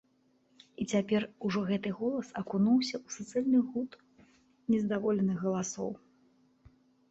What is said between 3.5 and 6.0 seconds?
гуд нездаволеных галасоў.